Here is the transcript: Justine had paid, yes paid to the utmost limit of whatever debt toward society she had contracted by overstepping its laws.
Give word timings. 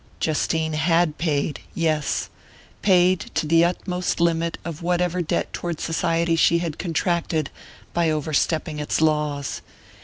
Justine 0.19 0.73
had 0.73 1.19
paid, 1.19 1.59
yes 1.75 2.31
paid 2.81 3.19
to 3.35 3.45
the 3.45 3.63
utmost 3.63 4.19
limit 4.19 4.57
of 4.65 4.81
whatever 4.81 5.21
debt 5.21 5.53
toward 5.53 5.79
society 5.79 6.35
she 6.35 6.57
had 6.57 6.79
contracted 6.79 7.51
by 7.93 8.09
overstepping 8.09 8.79
its 8.79 8.99
laws. 8.99 9.61